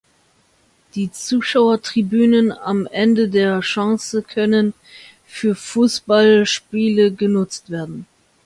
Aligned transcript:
Die 0.95 1.11
Zuschauertribünen 1.11 2.51
am 2.51 2.87
Ende 2.87 3.29
der 3.29 3.61
Schanze 3.61 4.23
können 4.23 4.73
für 5.27 5.53
Fußballspiele 5.53 7.11
genutzt 7.13 7.69
werden. 7.69 8.07